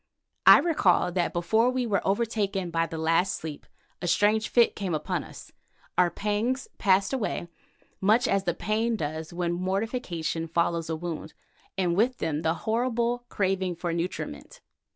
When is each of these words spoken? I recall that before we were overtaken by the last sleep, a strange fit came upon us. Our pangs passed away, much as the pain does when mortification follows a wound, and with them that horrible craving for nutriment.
I 0.47 0.57
recall 0.57 1.11
that 1.11 1.31
before 1.31 1.69
we 1.69 1.85
were 1.85 2.01
overtaken 2.03 2.71
by 2.71 2.87
the 2.87 2.97
last 2.97 3.35
sleep, 3.35 3.67
a 4.01 4.07
strange 4.07 4.49
fit 4.49 4.75
came 4.75 4.95
upon 4.95 5.23
us. 5.23 5.51
Our 5.95 6.09
pangs 6.09 6.67
passed 6.79 7.13
away, 7.13 7.49
much 8.01 8.27
as 8.27 8.45
the 8.45 8.55
pain 8.55 8.95
does 8.95 9.31
when 9.31 9.53
mortification 9.53 10.47
follows 10.47 10.89
a 10.89 10.95
wound, 10.95 11.35
and 11.77 11.95
with 11.95 12.17
them 12.17 12.41
that 12.41 12.51
horrible 12.51 13.25
craving 13.29 13.75
for 13.75 13.93
nutriment. 13.93 14.59